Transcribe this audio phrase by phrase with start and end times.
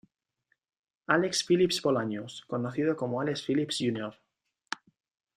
[1.07, 4.17] Alex Phillips Bolaños conocido como Alex Phillips Jr.